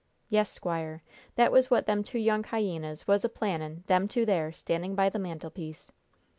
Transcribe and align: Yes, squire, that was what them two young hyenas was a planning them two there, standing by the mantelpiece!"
Yes, 0.29 0.51
squire, 0.51 1.03
that 1.35 1.51
was 1.51 1.69
what 1.69 1.85
them 1.85 2.03
two 2.03 2.17
young 2.17 2.43
hyenas 2.43 3.07
was 3.07 3.23
a 3.23 3.29
planning 3.29 3.83
them 3.85 4.07
two 4.07 4.25
there, 4.25 4.51
standing 4.51 4.95
by 4.95 5.09
the 5.09 5.19
mantelpiece!" 5.19 5.91